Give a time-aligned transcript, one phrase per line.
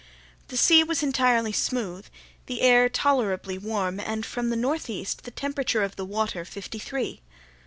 [0.47, 2.07] The sea was entirely smooth,
[2.47, 7.21] the air tolerably warm and from the northeast, the temperature of the water fifty three.